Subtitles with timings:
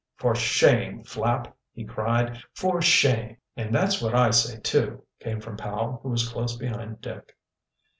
[0.17, 2.41] "For shame, Flapp!" he cried.
[2.55, 7.01] "For shame!" "And that's what I say, too," came from Powell, who was close behind
[7.01, 7.37] Dick.